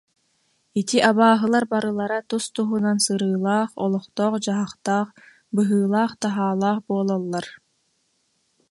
Ити 0.79 0.97
абааһылар 1.09 1.65
барылара 1.73 2.19
тус-туһунан 2.29 2.97
сырыылаах, 3.05 3.69
олохтоох-дьаһахтаах, 3.83 5.09
быһыылаах-таһаалаах 5.55 6.79
буолаллар 6.87 7.45